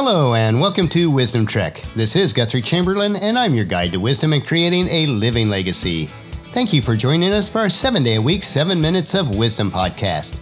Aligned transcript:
Hello, 0.00 0.34
and 0.34 0.60
welcome 0.60 0.86
to 0.90 1.10
Wisdom 1.10 1.44
Trek. 1.44 1.82
This 1.96 2.14
is 2.14 2.32
Guthrie 2.32 2.62
Chamberlain, 2.62 3.16
and 3.16 3.36
I'm 3.36 3.52
your 3.52 3.64
guide 3.64 3.90
to 3.90 3.98
wisdom 3.98 4.32
and 4.32 4.46
creating 4.46 4.86
a 4.86 5.06
living 5.06 5.48
legacy. 5.48 6.06
Thank 6.52 6.72
you 6.72 6.80
for 6.80 6.94
joining 6.94 7.32
us 7.32 7.48
for 7.48 7.58
our 7.58 7.68
seven 7.68 8.04
day 8.04 8.14
a 8.14 8.22
week, 8.22 8.44
seven 8.44 8.80
minutes 8.80 9.16
of 9.16 9.36
wisdom 9.36 9.72
podcast. 9.72 10.38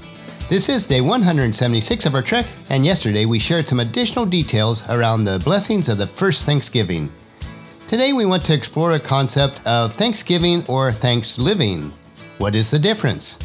This 0.51 0.69
is 0.69 0.85
day 0.85 1.01
176 1.01 2.05
of 2.05 2.15
our 2.15 2.21
trek, 2.21 2.45
and 2.69 2.85
yesterday 2.85 3.25
we 3.25 3.39
shared 3.39 3.67
some 3.67 3.81
additional 3.81 4.27
details 4.27 4.87
around 4.91 5.25
the 5.25 5.41
blessings 5.43 5.89
of 5.89 5.97
the 5.97 6.07
first 6.07 6.45
Thanksgiving. 6.45 7.11
Today 7.89 8.13
we 8.13 8.27
want 8.27 8.45
to 8.45 8.55
explore 8.55 8.93
a 8.93 9.01
concept 9.01 9.67
of 9.67 9.95
Thanksgiving 9.95 10.67
or 10.67 10.93
Thanks 10.93 11.39
Living. 11.39 11.95
What 12.37 12.55
is 12.55 12.71
the 12.71 12.79
difference? 12.79 13.39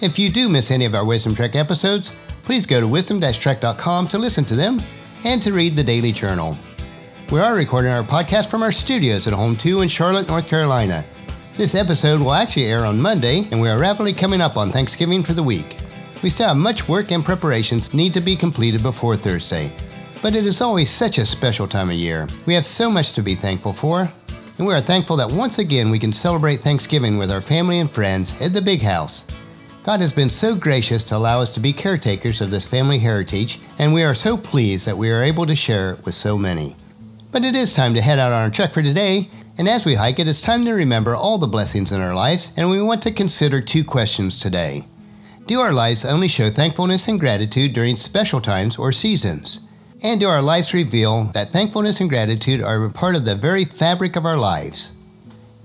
If 0.00 0.18
you 0.18 0.30
do 0.30 0.48
miss 0.48 0.70
any 0.70 0.86
of 0.86 0.94
our 0.94 1.04
Wisdom 1.04 1.34
Trek 1.34 1.54
episodes, 1.54 2.12
please 2.44 2.64
go 2.64 2.80
to 2.80 2.88
wisdom-trek.com 2.88 4.08
to 4.08 4.16
listen 4.16 4.46
to 4.46 4.56
them 4.56 4.80
and 5.24 5.42
to 5.42 5.52
read 5.52 5.74
the 5.74 5.82
Daily 5.82 6.12
Journal. 6.12 6.56
We 7.32 7.40
are 7.40 7.54
recording 7.54 7.90
our 7.90 8.02
podcast 8.02 8.50
from 8.50 8.62
our 8.62 8.70
studios 8.70 9.26
at 9.26 9.32
Home 9.32 9.56
2 9.56 9.80
in 9.80 9.88
Charlotte, 9.88 10.28
North 10.28 10.46
Carolina. 10.46 11.02
This 11.54 11.74
episode 11.74 12.20
will 12.20 12.34
actually 12.34 12.66
air 12.66 12.84
on 12.84 13.00
Monday, 13.00 13.48
and 13.50 13.60
we 13.60 13.70
are 13.70 13.78
rapidly 13.78 14.12
coming 14.12 14.42
up 14.42 14.58
on 14.58 14.70
Thanksgiving 14.70 15.22
for 15.22 15.32
the 15.32 15.42
week. 15.42 15.78
We 16.22 16.28
still 16.28 16.48
have 16.48 16.56
much 16.58 16.88
work 16.88 17.10
and 17.10 17.24
preparations 17.24 17.94
need 17.94 18.12
to 18.14 18.20
be 18.20 18.36
completed 18.36 18.82
before 18.82 19.16
Thursday. 19.16 19.72
But 20.20 20.34
it 20.34 20.46
is 20.46 20.60
always 20.60 20.90
such 20.90 21.18
a 21.18 21.26
special 21.26 21.66
time 21.66 21.88
of 21.88 21.96
year. 21.96 22.28
We 22.44 22.54
have 22.54 22.66
so 22.66 22.90
much 22.90 23.12
to 23.12 23.22
be 23.22 23.34
thankful 23.34 23.72
for, 23.72 24.12
and 24.58 24.66
we 24.66 24.74
are 24.74 24.80
thankful 24.80 25.16
that 25.16 25.30
once 25.30 25.58
again 25.58 25.90
we 25.90 25.98
can 25.98 26.12
celebrate 26.12 26.60
Thanksgiving 26.60 27.16
with 27.16 27.30
our 27.30 27.40
family 27.40 27.78
and 27.78 27.90
friends 27.90 28.34
at 28.40 28.52
the 28.52 28.62
Big 28.62 28.82
House. 28.82 29.24
God 29.84 30.00
has 30.00 30.14
been 30.14 30.30
so 30.30 30.56
gracious 30.56 31.04
to 31.04 31.16
allow 31.18 31.42
us 31.42 31.50
to 31.50 31.60
be 31.60 31.74
caretakers 31.74 32.40
of 32.40 32.50
this 32.50 32.66
family 32.66 32.98
heritage, 32.98 33.60
and 33.78 33.92
we 33.92 34.02
are 34.02 34.14
so 34.14 34.34
pleased 34.34 34.86
that 34.86 34.96
we 34.96 35.10
are 35.10 35.22
able 35.22 35.44
to 35.44 35.54
share 35.54 35.90
it 35.90 36.06
with 36.06 36.14
so 36.14 36.38
many. 36.38 36.74
But 37.30 37.44
it 37.44 37.54
is 37.54 37.74
time 37.74 37.92
to 37.92 38.00
head 38.00 38.18
out 38.18 38.32
on 38.32 38.44
our 38.44 38.50
trek 38.50 38.72
for 38.72 38.82
today, 38.82 39.28
and 39.58 39.68
as 39.68 39.84
we 39.84 39.94
hike 39.94 40.18
it's 40.18 40.40
time 40.40 40.64
to 40.64 40.72
remember 40.72 41.14
all 41.14 41.36
the 41.36 41.46
blessings 41.46 41.92
in 41.92 42.00
our 42.00 42.14
lives, 42.14 42.50
and 42.56 42.70
we 42.70 42.80
want 42.80 43.02
to 43.02 43.12
consider 43.12 43.60
two 43.60 43.84
questions 43.84 44.40
today. 44.40 44.86
Do 45.44 45.60
our 45.60 45.74
lives 45.74 46.06
only 46.06 46.28
show 46.28 46.48
thankfulness 46.48 47.06
and 47.06 47.20
gratitude 47.20 47.74
during 47.74 47.98
special 47.98 48.40
times 48.40 48.78
or 48.78 48.90
seasons? 48.90 49.60
And 50.02 50.18
do 50.18 50.26
our 50.28 50.40
lives 50.40 50.72
reveal 50.72 51.24
that 51.34 51.52
thankfulness 51.52 52.00
and 52.00 52.08
gratitude 52.08 52.62
are 52.62 52.82
a 52.86 52.90
part 52.90 53.16
of 53.16 53.26
the 53.26 53.36
very 53.36 53.66
fabric 53.66 54.16
of 54.16 54.24
our 54.24 54.38
lives? 54.38 54.92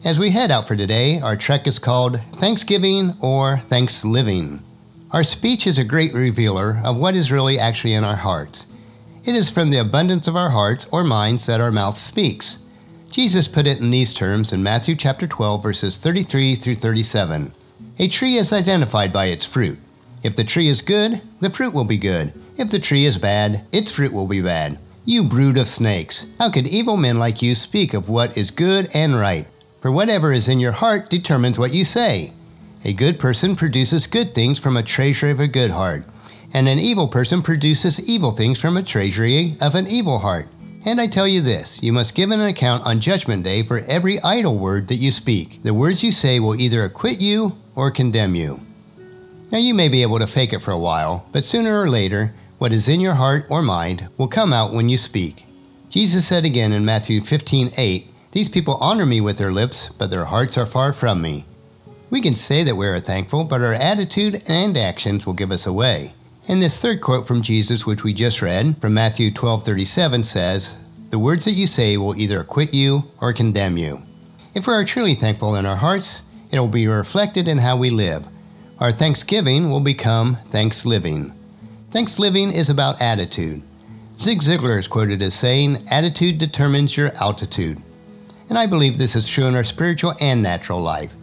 As 0.06 0.18
we 0.18 0.32
head 0.32 0.50
out 0.50 0.66
for 0.66 0.78
today, 0.78 1.20
our 1.20 1.36
trek 1.36 1.68
is 1.68 1.78
called 1.78 2.22
Thanksgiving 2.36 3.16
or 3.20 3.58
Thanks 3.68 4.06
Living. 4.06 4.64
Our 5.12 5.26
speech 5.26 5.68
is 5.68 5.78
a 5.78 5.84
great 5.84 6.14
revealer 6.14 6.80
of 6.86 6.96
what 6.96 7.16
is 7.16 7.34
really 7.34 7.60
actually 7.60 7.96
in 7.96 8.06
our 8.06 8.16
hearts. 8.16 8.66
It 9.26 9.36
is 9.36 9.50
from 9.50 9.72
the 9.72 9.80
abundance 9.80 10.30
of 10.30 10.38
our 10.38 10.52
hearts 10.52 10.88
or 10.94 11.04
minds 11.04 11.46
that 11.48 11.60
our 11.60 11.70
mouth 11.70 11.98
speaks. 11.98 12.60
Jesus 13.12 13.50
put 13.50 13.68
it 13.68 13.80
in 13.80 13.92
these 13.92 14.14
terms 14.14 14.54
in 14.54 14.64
Matthew 14.64 14.96
chapter 14.96 15.28
12 15.28 15.62
verses 15.62 15.98
33 15.98 16.56
through 16.56 16.76
37. 16.76 17.54
A 17.98 18.08
tree 18.08 18.38
is 18.38 18.54
identified 18.54 19.12
by 19.12 19.26
its 19.26 19.46
fruit. 19.46 19.78
If 20.24 20.38
the 20.38 20.46
tree 20.46 20.70
is 20.70 20.80
good, 20.80 21.22
the 21.42 21.50
fruit 21.50 21.74
will 21.74 21.84
be 21.84 21.98
good. 21.98 22.32
If 22.56 22.72
the 22.72 22.80
tree 22.80 23.04
is 23.04 23.18
bad, 23.18 23.66
its 23.74 23.92
fruit 23.92 24.14
will 24.14 24.28
be 24.28 24.42
bad. 24.42 24.80
You 25.04 25.24
brood 25.24 25.58
of 25.58 25.68
snakes, 25.68 26.26
how 26.38 26.52
could 26.52 26.68
evil 26.68 26.96
men 26.96 27.20
like 27.20 27.42
you 27.42 27.54
speak 27.54 27.94
of 27.94 28.08
what 28.08 28.38
is 28.38 28.50
good 28.50 28.90
and 28.94 29.20
right? 29.20 29.46
For 29.82 29.92
whatever 29.92 30.34
is 30.34 30.50
in 30.50 30.60
your 30.60 30.74
heart 30.74 31.10
determines 31.10 31.58
what 31.58 31.74
you 31.74 31.86
say. 31.86 32.34
A 32.84 32.94
good 32.94 33.18
person 33.18 33.56
produces 33.56 34.08
good 34.08 34.36
things 34.36 34.60
from 34.60 34.76
a 34.76 34.84
treasury 34.84 35.32
of 35.32 35.40
a 35.40 35.48
good 35.48 35.72
heart, 35.72 36.04
and 36.54 36.68
an 36.68 36.80
evil 36.80 37.08
person 37.08 37.42
produces 37.42 38.00
evil 38.02 38.32
things 38.32 38.60
from 38.60 38.76
a 38.76 38.84
treasury 38.84 39.56
of 39.62 39.76
an 39.76 39.88
evil 39.88 40.20
heart. 40.20 40.48
And 40.86 41.00
I 41.00 41.08
tell 41.08 41.28
you 41.28 41.42
this 41.42 41.82
you 41.82 41.94
must 41.94 42.16
give 42.16 42.32
an 42.32 42.42
account 42.42 42.86
on 42.86 43.00
Judgment 43.00 43.44
Day 43.44 43.64
for 43.64 43.80
every 43.80 44.20
idle 44.22 44.58
word 44.58 44.88
that 44.90 44.96
you 44.96 45.12
speak. 45.12 45.62
The 45.64 45.74
words 45.74 46.04
you 46.04 46.12
say 46.12 46.40
will 46.40 46.60
either 46.60 46.84
acquit 46.84 47.22
you 47.22 47.56
or 47.76 47.92
condemn 47.92 48.36
you. 48.36 48.60
Now, 49.52 49.58
you 49.58 49.74
may 49.74 49.90
be 49.90 50.02
able 50.02 50.20
to 50.20 50.28
fake 50.28 50.54
it 50.54 50.62
for 50.62 50.72
a 50.72 50.78
while, 50.78 51.26
but 51.32 51.46
sooner 51.46 51.82
or 51.82 51.90
later, 51.90 52.34
what 52.60 52.72
is 52.72 52.88
in 52.88 53.00
your 53.00 53.16
heart 53.16 53.46
or 53.50 53.62
mind 53.62 54.10
will 54.18 54.28
come 54.28 54.54
out 54.54 54.74
when 54.74 54.90
you 54.90 54.98
speak. 54.98 55.46
Jesus 55.90 56.28
said 56.28 56.46
again 56.46 56.72
in 56.72 56.86
Matthew 56.86 57.20
15 57.22 57.72
8, 57.76 58.08
these 58.32 58.50
people 58.50 58.78
honor 58.80 59.06
me 59.06 59.22
with 59.22 59.38
their 59.38 59.52
lips, 59.52 59.90
but 59.98 60.10
their 60.10 60.26
hearts 60.26 60.58
are 60.58 60.66
far 60.66 60.94
from 60.94 61.22
me. 61.22 61.46
We 62.10 62.22
can 62.22 62.36
say 62.36 62.64
that 62.64 62.76
we 62.76 62.88
are 62.88 63.00
thankful, 63.00 63.44
but 63.44 63.62
our 63.62 63.74
attitude 63.74 64.42
and 64.48 64.78
actions 64.78 65.26
will 65.26 65.34
give 65.34 65.52
us 65.52 65.66
away. 65.66 66.14
And 66.48 66.62
this 66.62 66.80
third 66.80 67.02
quote 67.02 67.28
from 67.28 67.44
Jesus, 67.44 67.86
which 67.86 68.04
we 68.04 68.14
just 68.14 68.42
read 68.42 68.78
from 68.82 68.94
Matthew 68.94 69.32
12:37, 69.32 70.24
says, 70.24 70.74
"The 71.12 71.20
words 71.20 71.46
that 71.46 71.54
you 71.54 71.68
say 71.68 71.98
will 71.98 72.16
either 72.16 72.40
acquit 72.40 72.74
you 72.74 73.04
or 73.22 73.34
condemn 73.34 73.78
you." 73.78 74.02
If 74.56 74.66
we 74.66 74.74
are 74.74 74.84
truly 74.84 75.14
thankful 75.14 75.56
in 75.56 75.68
our 75.68 75.76
hearts, 75.76 76.22
it 76.50 76.60
will 76.60 76.68
be 76.68 76.88
reflected 76.88 77.48
in 77.48 77.60
how 77.60 77.78
we 77.78 77.92
live. 77.92 78.28
Our 78.80 78.92
thanksgiving 78.92 79.70
will 79.70 79.80
become 79.80 80.38
thanks 80.50 80.86
living. 80.86 81.34
Thanks 81.92 82.18
living 82.18 82.52
is 82.52 82.70
about 82.70 83.02
attitude. 83.02 83.62
Zig 84.20 84.42
Ziglar 84.42 84.80
is 84.80 84.88
quoted 84.88 85.22
as 85.22 85.34
saying, 85.34 85.80
"Attitude 85.92 86.40
determines 86.40 86.98
your 86.98 87.12
altitude." 87.22 87.82
And 88.50 88.58
I 88.58 88.66
believe 88.66 88.98
this 88.98 89.16
is 89.16 89.28
true 89.28 89.46
in 89.46 89.56
our 89.56 89.64
spiritual 89.64 90.16
and 90.20 90.42
natural 90.42 90.82
life. 90.82 91.16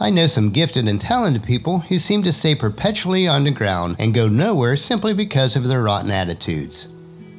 I 0.00 0.10
know 0.10 0.26
some 0.26 0.50
gifted 0.50 0.88
and 0.88 1.00
talented 1.00 1.42
people 1.42 1.80
who 1.80 1.98
seem 1.98 2.22
to 2.22 2.32
stay 2.32 2.54
perpetually 2.54 3.28
on 3.28 3.44
the 3.44 3.50
ground 3.50 3.96
and 3.98 4.14
go 4.14 4.28
nowhere 4.28 4.76
simply 4.76 5.12
because 5.12 5.54
of 5.54 5.64
their 5.64 5.82
rotten 5.82 6.10
attitudes. 6.10 6.88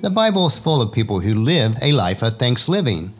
The 0.01 0.09
Bible 0.09 0.45
is 0.47 0.59
full 0.59 0.81
of 0.81 0.91
people 0.91 1.22
who 1.22 1.35
live 1.35 1.78
a 1.81 1.94
life 1.94 2.22
of 2.22 2.38
thanks 2.38 2.67
living. 2.67 3.13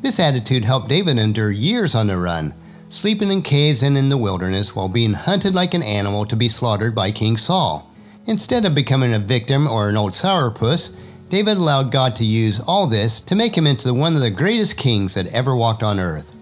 This 0.00 0.20
attitude 0.20 0.64
helped 0.64 0.88
David 0.88 1.18
endure 1.18 1.50
years 1.50 1.94
on 1.94 2.06
the 2.06 2.16
run, 2.16 2.54
sleeping 2.88 3.30
in 3.30 3.42
caves 3.42 3.82
and 3.82 3.98
in 3.98 4.08
the 4.08 4.16
wilderness 4.16 4.74
while 4.74 4.88
being 4.88 5.14
hunted 5.14 5.54
like 5.54 5.74
an 5.74 5.82
animal 5.82 6.24
to 6.26 6.36
be 6.36 6.48
slaughtered 6.48 6.94
by 6.94 7.10
King 7.10 7.36
Saul. 7.36 7.92
Instead 8.26 8.64
of 8.64 8.74
becoming 8.74 9.12
a 9.14 9.18
victim 9.18 9.66
or 9.66 9.88
an 9.88 9.96
old 9.96 10.12
sourpuss, 10.12 10.90
David 11.30 11.58
allowed 11.58 11.92
God 11.92 12.16
to 12.16 12.24
use 12.24 12.60
all 12.60 12.86
this 12.86 13.20
to 13.22 13.34
make 13.34 13.56
him 13.56 13.66
into 13.66 13.92
one 13.92 14.14
of 14.14 14.22
the 14.22 14.30
greatest 14.30 14.76
kings 14.76 15.14
that 15.14 15.26
ever 15.26 15.54
walked 15.54 15.82
on 15.82 16.00
earth. 16.00 16.32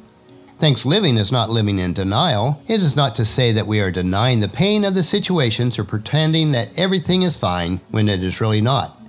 Thanks 0.59 0.87
living 0.87 1.17
is 1.17 1.33
not 1.33 1.51
living 1.51 1.79
in 1.79 1.93
denial. 1.93 2.63
It 2.67 2.81
is 2.81 2.97
not 2.97 3.15
to 3.17 3.25
say 3.25 3.53
that 3.53 3.67
we 3.67 3.81
are 3.81 3.91
denying 3.91 4.41
the 4.41 4.49
pain 4.49 4.85
of 4.85 4.95
the 4.95 5.03
situations 5.03 5.79
or 5.79 5.85
pretending 5.85 6.53
that 6.53 6.79
everything 6.79 7.23
is 7.23 7.37
fine 7.37 7.81
when 7.91 8.09
it 8.09 8.23
is 8.23 8.41
really 8.41 8.61
not. 8.61 9.03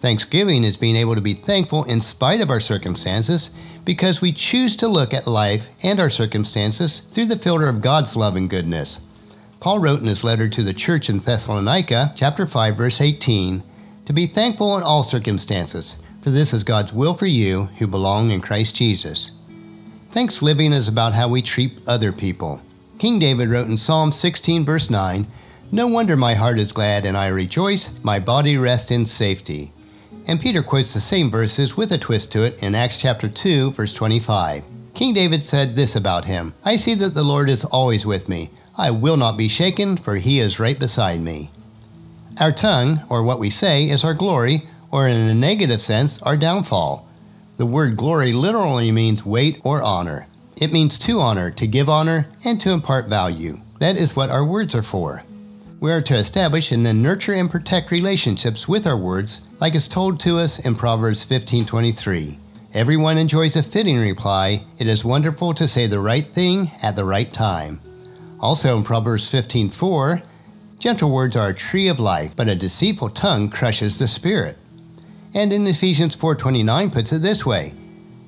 Thanksgiving 0.00 0.62
is 0.62 0.76
being 0.76 0.96
able 0.96 1.14
to 1.14 1.22
be 1.22 1.32
thankful 1.32 1.84
in 1.84 2.02
spite 2.02 2.42
of 2.42 2.50
our 2.50 2.60
circumstances 2.60 3.50
because 3.84 4.20
we 4.20 4.32
choose 4.32 4.76
to 4.76 4.86
look 4.86 5.14
at 5.14 5.26
life 5.26 5.68
and 5.82 5.98
our 5.98 6.10
circumstances 6.10 7.00
through 7.10 7.26
the 7.26 7.38
filter 7.38 7.68
of 7.68 7.80
God's 7.80 8.14
love 8.14 8.36
and 8.36 8.50
goodness. 8.50 9.00
Paul 9.60 9.78
wrote 9.78 10.00
in 10.00 10.06
his 10.06 10.22
letter 10.22 10.48
to 10.50 10.62
the 10.62 10.74
church 10.74 11.08
in 11.08 11.20
Thessalonica, 11.20 12.12
chapter 12.14 12.46
5, 12.46 12.76
verse 12.76 13.00
18, 13.00 13.62
to 14.06 14.12
be 14.12 14.26
thankful 14.26 14.76
in 14.76 14.82
all 14.82 15.02
circumstances, 15.02 15.96
for 16.22 16.30
this 16.30 16.52
is 16.52 16.64
God's 16.64 16.92
will 16.92 17.14
for 17.14 17.26
you 17.26 17.64
who 17.78 17.86
belong 17.86 18.30
in 18.30 18.40
Christ 18.40 18.76
Jesus. 18.76 19.32
Thanks 20.10 20.42
living 20.42 20.72
is 20.72 20.88
about 20.88 21.14
how 21.14 21.28
we 21.28 21.42
treat 21.42 21.80
other 21.86 22.12
people. 22.12 22.60
King 22.98 23.18
David 23.18 23.48
wrote 23.48 23.68
in 23.68 23.76
Psalm 23.76 24.12
16, 24.12 24.64
verse 24.64 24.88
9, 24.88 25.26
No 25.72 25.88
wonder 25.88 26.16
my 26.16 26.34
heart 26.34 26.58
is 26.58 26.72
glad 26.72 27.04
and 27.04 27.16
I 27.16 27.26
rejoice, 27.28 27.90
my 28.02 28.18
body 28.18 28.56
rests 28.56 28.90
in 28.90 29.06
safety. 29.06 29.72
And 30.26 30.40
Peter 30.40 30.62
quotes 30.62 30.94
the 30.94 31.00
same 31.00 31.30
verses 31.30 31.76
with 31.76 31.92
a 31.92 31.98
twist 31.98 32.32
to 32.32 32.42
it 32.42 32.62
in 32.62 32.74
Acts 32.74 33.00
chapter 33.00 33.28
2, 33.28 33.72
verse 33.72 33.92
25. 33.92 34.64
King 34.94 35.12
David 35.12 35.42
said 35.42 35.74
this 35.74 35.96
about 35.96 36.24
him 36.24 36.54
I 36.64 36.76
see 36.76 36.94
that 36.94 37.14
the 37.14 37.24
Lord 37.24 37.50
is 37.50 37.64
always 37.64 38.06
with 38.06 38.28
me. 38.28 38.50
I 38.76 38.90
will 38.90 39.16
not 39.16 39.36
be 39.36 39.48
shaken, 39.48 39.96
for 39.96 40.16
he 40.16 40.38
is 40.38 40.60
right 40.60 40.78
beside 40.78 41.20
me. 41.20 41.50
Our 42.40 42.50
tongue, 42.50 43.00
or 43.08 43.22
what 43.22 43.38
we 43.38 43.48
say, 43.48 43.88
is 43.88 44.02
our 44.02 44.14
glory, 44.14 44.66
or 44.90 45.06
in 45.06 45.16
a 45.16 45.34
negative 45.34 45.80
sense, 45.80 46.20
our 46.22 46.36
downfall. 46.36 47.06
The 47.58 47.66
word 47.66 47.96
glory 47.96 48.32
literally 48.32 48.90
means 48.90 49.24
weight 49.24 49.60
or 49.62 49.80
honor. 49.82 50.26
It 50.56 50.72
means 50.72 50.98
to 51.00 51.20
honor, 51.20 51.52
to 51.52 51.66
give 51.66 51.88
honor, 51.88 52.26
and 52.44 52.60
to 52.60 52.72
impart 52.72 53.08
value. 53.08 53.60
That 53.78 53.96
is 53.96 54.16
what 54.16 54.30
our 54.30 54.44
words 54.44 54.74
are 54.74 54.82
for. 54.82 55.22
We 55.78 55.92
are 55.92 56.02
to 56.02 56.16
establish 56.16 56.72
and 56.72 56.84
then 56.84 57.02
nurture 57.02 57.34
and 57.34 57.48
protect 57.48 57.92
relationships 57.92 58.66
with 58.66 58.84
our 58.84 58.96
words, 58.96 59.40
like 59.60 59.76
is 59.76 59.86
told 59.86 60.18
to 60.20 60.38
us 60.38 60.58
in 60.58 60.74
Proverbs 60.74 61.24
15:23. 61.24 62.38
Everyone 62.72 63.16
enjoys 63.16 63.54
a 63.54 63.62
fitting 63.62 63.98
reply. 63.98 64.64
It 64.78 64.88
is 64.88 65.04
wonderful 65.04 65.54
to 65.54 65.68
say 65.68 65.86
the 65.86 66.00
right 66.00 66.26
thing 66.34 66.72
at 66.82 66.96
the 66.96 67.04
right 67.04 67.32
time. 67.32 67.80
Also 68.40 68.76
in 68.76 68.82
Proverbs 68.82 69.30
15:4, 69.30 70.22
Gentle 70.84 71.10
words 71.10 71.34
are 71.34 71.48
a 71.48 71.54
tree 71.54 71.88
of 71.88 71.98
life, 71.98 72.36
but 72.36 72.46
a 72.46 72.54
deceitful 72.54 73.08
tongue 73.08 73.48
crushes 73.48 73.96
the 73.96 74.06
spirit. 74.06 74.58
And 75.32 75.50
in 75.50 75.66
Ephesians 75.66 76.14
4:29 76.14 76.90
puts 76.90 77.10
it 77.10 77.22
this 77.22 77.46
way: 77.46 77.72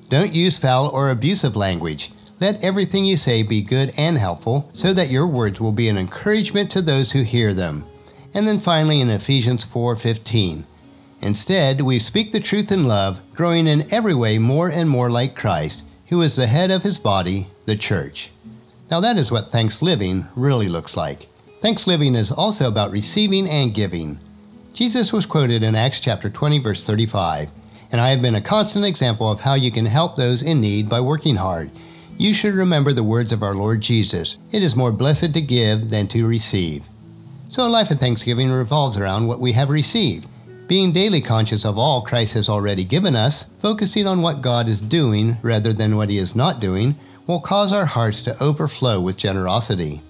Don't 0.09 0.33
use 0.33 0.57
foul 0.57 0.87
or 0.87 1.11
abusive 1.11 1.55
language. 1.55 2.11
Let 2.39 2.59
everything 2.63 3.05
you 3.05 3.15
say 3.15 3.43
be 3.43 3.61
good 3.61 3.93
and 3.95 4.17
helpful, 4.17 4.71
so 4.73 4.91
that 4.91 5.11
your 5.11 5.27
words 5.27 5.61
will 5.61 5.71
be 5.71 5.87
an 5.87 5.99
encouragement 5.99 6.71
to 6.71 6.81
those 6.81 7.11
who 7.11 7.21
hear 7.21 7.53
them. 7.53 7.85
And 8.33 8.47
then 8.47 8.59
finally 8.59 9.01
in 9.01 9.11
Ephesians 9.11 9.63
4:15, 9.63 10.65
Instead, 11.21 11.81
we 11.81 11.99
speak 11.99 12.31
the 12.31 12.39
truth 12.39 12.71
in 12.71 12.85
love, 12.85 13.21
growing 13.35 13.67
in 13.67 13.85
every 13.93 14.15
way 14.15 14.39
more 14.39 14.69
and 14.69 14.89
more 14.89 15.11
like 15.11 15.35
Christ, 15.35 15.83
who 16.07 16.23
is 16.23 16.35
the 16.35 16.47
head 16.47 16.71
of 16.71 16.81
his 16.81 16.97
body, 16.97 17.49
the 17.67 17.75
church. 17.75 18.31
Now, 18.89 18.99
that 19.01 19.15
is 19.15 19.29
what 19.29 19.51
Thanksgiving 19.51 20.25
really 20.35 20.67
looks 20.67 20.97
like. 20.97 21.29
Thanksgiving 21.59 22.13
is 22.13 22.31
also 22.31 22.67
about 22.67 22.91
receiving 22.91 23.49
and 23.49 23.73
giving. 23.73 24.19
Jesus 24.75 25.11
was 25.11 25.25
quoted 25.25 25.63
in 25.63 25.73
Acts 25.73 25.99
chapter 25.99 26.29
20, 26.29 26.59
verse 26.59 26.85
35, 26.85 27.51
and 27.91 27.99
I 27.99 28.09
have 28.09 28.21
been 28.21 28.35
a 28.35 28.41
constant 28.41 28.85
example 28.85 29.31
of 29.31 29.39
how 29.39 29.55
you 29.55 29.71
can 29.71 29.87
help 29.87 30.15
those 30.15 30.43
in 30.43 30.61
need 30.61 30.87
by 30.87 31.01
working 31.01 31.35
hard. 31.35 31.71
You 32.15 32.35
should 32.35 32.53
remember 32.53 32.93
the 32.93 33.03
words 33.03 33.31
of 33.31 33.41
our 33.41 33.55
Lord 33.55 33.81
Jesus 33.81 34.37
It 34.51 34.61
is 34.61 34.75
more 34.75 34.91
blessed 34.91 35.33
to 35.33 35.41
give 35.41 35.89
than 35.89 36.07
to 36.09 36.27
receive. 36.27 36.87
So, 37.49 37.65
a 37.65 37.69
life 37.69 37.89
of 37.89 37.99
thanksgiving 37.99 38.51
revolves 38.51 38.95
around 38.95 39.27
what 39.27 39.39
we 39.39 39.51
have 39.53 39.71
received. 39.71 40.27
Being 40.67 40.91
daily 40.91 41.21
conscious 41.21 41.65
of 41.65 41.79
all 41.79 42.03
Christ 42.03 42.35
has 42.35 42.49
already 42.49 42.83
given 42.83 43.15
us, 43.15 43.45
focusing 43.59 44.05
on 44.05 44.21
what 44.21 44.43
God 44.43 44.67
is 44.67 44.79
doing 44.79 45.37
rather 45.41 45.73
than 45.73 45.97
what 45.97 46.09
He 46.09 46.19
is 46.19 46.35
not 46.35 46.59
doing, 46.59 46.93
will 47.25 47.39
cause 47.39 47.73
our 47.73 47.85
hearts 47.85 48.21
to 48.23 48.43
overflow 48.43 49.01
with 49.01 49.17
generosity. 49.17 50.01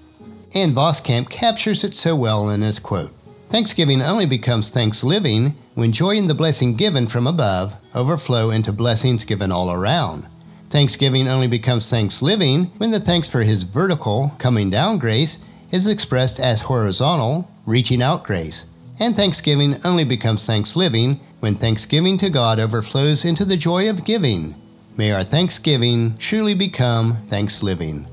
Ann 0.54 0.74
Voskamp 0.74 1.30
captures 1.30 1.84
it 1.84 1.94
so 1.94 2.16
well 2.16 2.50
in 2.50 2.62
his 2.62 2.80
quote 2.80 3.12
Thanksgiving 3.50 4.02
only 4.02 4.26
becomes 4.26 4.70
thanks 4.70 5.04
living 5.04 5.56
when 5.76 5.92
joy 5.92 6.16
in 6.16 6.28
the 6.28 6.34
blessing 6.34 6.76
given 6.76 7.08
from 7.08 7.28
above 7.28 7.76
overflow 7.94 8.50
into 8.50 8.72
blessings 8.72 9.24
given 9.24 9.52
all 9.52 9.72
around. 9.72 10.28
Thanksgiving 10.70 11.28
only 11.28 11.48
becomes 11.48 11.88
thanks 11.88 12.22
living 12.22 12.66
when 12.78 12.92
the 12.92 13.00
thanks 13.00 13.30
for 13.30 13.44
his 13.44 13.64
vertical, 13.64 14.34
coming 14.38 14.70
down 14.70 14.98
grace 14.98 15.38
is 15.72 15.88
expressed 15.88 16.40
as 16.40 16.62
horizontal, 16.62 17.50
reaching 17.66 18.02
out 18.02 18.24
grace. 18.24 18.66
And 19.00 19.16
thanksgiving 19.16 19.80
only 19.86 20.04
becomes 20.04 20.44
thanks 20.44 20.76
living 20.76 21.20
when 21.40 21.56
thanksgiving 21.56 22.18
to 22.20 22.30
God 22.30 22.60
overflows 22.60 23.24
into 23.24 23.46
the 23.46 23.58
joy 23.58 23.90
of 23.90 24.06
giving. 24.06 24.56
May 24.98 25.12
our 25.12 25.24
thanksgiving 25.24 26.18
truly 26.18 26.54
become 26.54 27.18
thanks 27.28 27.62
living. 27.62 28.08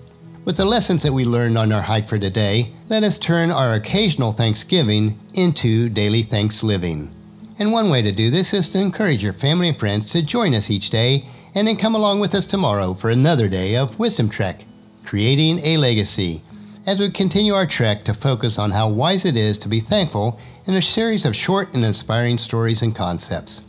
With 0.45 0.59
the 0.59 0.67
lessons 0.67 1.03
that 1.03 1.13
we 1.15 1.25
learned 1.25 1.57
on 1.57 1.73
our 1.73 1.81
hike 1.81 2.07
for 2.07 2.19
today, 2.19 2.71
let 2.91 3.03
us 3.03 3.19
turn 3.19 3.51
our 3.51 3.73
occasional 3.73 4.31
thanksgiving 4.31 5.19
into 5.33 5.89
daily 5.89 6.23
thanks 6.23 6.63
living. 6.63 7.11
And 7.59 7.73
one 7.73 7.89
way 7.89 8.03
to 8.03 8.13
do 8.13 8.29
this 8.29 8.53
is 8.53 8.69
to 8.71 8.79
encourage 8.79 9.23
your 9.23 9.33
family 9.33 9.71
and 9.71 9.79
friends 9.79 10.11
to 10.11 10.21
join 10.21 10.55
us 10.55 10.69
each 10.69 10.91
day 10.91 11.25
and 11.55 11.67
then 11.67 11.79
come 11.79 11.95
along 11.95 12.21
with 12.21 12.35
us 12.35 12.45
tomorrow 12.45 12.93
for 12.93 13.09
another 13.09 13.49
day 13.49 13.75
of 13.75 13.99
Wisdom 13.99 14.29
Trek, 14.29 14.67
creating 15.07 15.61
a 15.61 15.79
legacy, 15.79 16.43
as 16.85 17.01
we 17.01 17.11
continue 17.11 17.55
our 17.55 17.67
trek 17.67 18.05
to 18.05 18.13
focus 18.13 18.59
on 18.59 18.71
how 18.71 18.91
wise 18.91 19.25
it 19.25 19.39
is 19.39 19.57
to 19.61 19.69
be 19.69 19.81
thankful 19.81 20.39
in 20.67 20.75
a 20.75 20.83
series 20.83 21.25
of 21.25 21.35
short 21.35 21.73
and 21.73 21.87
inspiring 21.87 22.37
stories 22.37 22.83
and 22.83 22.95
concepts. 22.95 23.63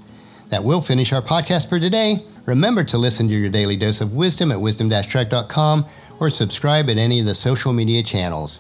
That 0.50 0.66
will 0.66 0.82
finish 0.82 1.14
our 1.14 1.22
podcast 1.22 1.70
for 1.70 1.80
today. 1.80 2.26
Remember 2.46 2.84
to 2.84 2.98
listen 2.98 3.30
to 3.30 3.34
your 3.34 3.50
daily 3.50 3.78
dose 3.78 4.02
of 4.02 4.12
wisdom 4.12 4.52
at 4.52 4.60
wisdom-trek.com 4.60 5.86
or 6.20 6.30
subscribe 6.30 6.90
at 6.90 6.98
any 6.98 7.20
of 7.20 7.26
the 7.26 7.36
social 7.36 7.74
media 7.74 8.04
channels. 8.04 8.60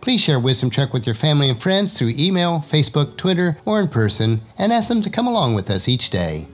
Please 0.00 0.20
share 0.20 0.40
Wisdom 0.40 0.68
Trek 0.68 0.92
with 0.92 1.06
your 1.06 1.14
family 1.14 1.48
and 1.48 1.60
friends 1.60 1.96
through 1.96 2.14
email, 2.16 2.64
Facebook, 2.68 3.16
Twitter, 3.16 3.56
or 3.64 3.80
in 3.80 3.88
person, 3.88 4.40
and 4.58 4.72
ask 4.72 4.88
them 4.88 5.00
to 5.02 5.10
come 5.10 5.26
along 5.26 5.54
with 5.54 5.70
us 5.70 5.88
each 5.88 6.10
day. 6.10 6.48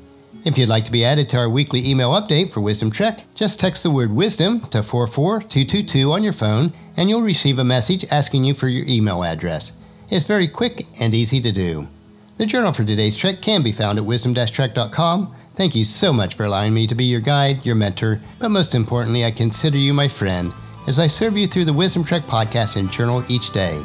If 0.45 0.57
you'd 0.57 0.69
like 0.69 0.85
to 0.85 0.93
be 0.93 1.05
added 1.05 1.29
to 1.31 1.39
our 1.39 1.49
weekly 1.49 1.89
email 1.89 2.11
update 2.13 2.53
for 2.53 2.61
Wisdom 2.61 2.91
Trek, 2.91 3.25
just 3.35 3.59
text 3.59 3.83
the 3.83 3.91
word 3.91 4.13
wisdom 4.13 4.61
to 4.71 4.83
44222 4.83 6.13
on 6.13 6.23
your 6.23 6.33
phone 6.33 6.73
and 6.97 7.09
you'll 7.09 7.23
receive 7.23 7.59
a 7.59 7.65
message 7.65 8.05
asking 8.11 8.45
you 8.45 8.55
for 8.55 8.69
your 8.69 8.87
email 8.87 9.25
address. 9.25 9.73
It's 10.11 10.25
very 10.25 10.49
quick 10.49 10.87
and 11.01 11.15
easy 11.15 11.41
to 11.41 11.53
do. 11.53 11.89
The 12.37 12.47
journal 12.47 12.73
for 12.73 12.85
today's 12.85 13.17
trek 13.17 13.41
can 13.41 13.63
be 13.63 13.73
found 13.73 13.99
at 13.99 14.05
wisdom-trek.com. 14.05 15.35
Thank 15.59 15.75
you 15.75 15.85
so 15.85 16.13
much 16.13 16.37
for 16.37 16.45
allowing 16.45 16.73
me 16.73 16.87
to 16.87 16.95
be 16.95 17.05
your 17.05 17.19
guide, 17.21 17.67
your 17.67 17.75
mentor, 17.75 18.21
but 18.39 18.51
most 18.51 18.77
importantly, 18.77 19.25
I 19.25 19.33
consider 19.33 19.77
you 19.77 19.93
my 19.93 20.07
friend 20.07 20.53
as 20.87 21.01
I 21.01 21.09
serve 21.09 21.37
you 21.37 21.49
through 21.49 21.65
the 21.65 21.73
Wisdom 21.73 22.05
Trek 22.05 22.23
podcast 22.23 22.77
and 22.77 22.89
journal 22.93 23.25
each 23.29 23.51
day. 23.51 23.85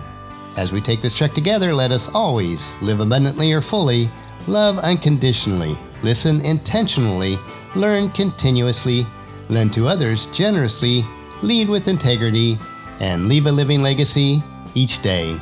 As 0.55 0.71
we 0.71 0.81
take 0.81 1.01
this 1.01 1.17
trek 1.17 1.33
together, 1.33 1.73
let 1.73 1.89
us 1.89 2.09
always 2.13 2.71
live 2.83 2.99
abundantly 2.99 3.53
or 3.53 3.59
fully, 3.59 4.07
love 4.47 4.77
unconditionally, 4.77 5.75
listen 6.03 6.41
intentionally, 6.41 7.39
learn 7.75 8.09
continuously, 8.09 9.03
lend 9.49 9.73
to 9.73 9.87
others 9.87 10.27
generously, 10.27 11.03
lead 11.41 11.67
with 11.67 11.87
integrity, 11.87 12.55
and 12.99 13.27
leave 13.27 13.47
a 13.47 13.51
living 13.51 13.81
legacy 13.81 14.43
each 14.75 15.01
day. 15.01 15.35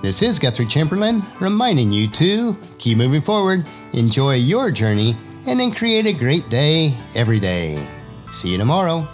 This 0.00 0.22
is 0.22 0.38
Guthrie 0.38 0.64
Chamberlain 0.64 1.22
reminding 1.38 1.92
you 1.92 2.08
to 2.12 2.56
keep 2.78 2.96
moving 2.96 3.20
forward, 3.20 3.66
enjoy 3.92 4.36
your 4.36 4.70
journey, 4.70 5.14
and 5.50 5.58
then 5.58 5.72
create 5.72 6.06
a 6.06 6.12
great 6.12 6.48
day 6.48 6.96
every 7.16 7.40
day. 7.40 7.84
See 8.32 8.50
you 8.50 8.56
tomorrow. 8.56 9.04